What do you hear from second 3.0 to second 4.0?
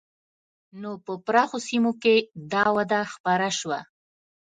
خپره شوه.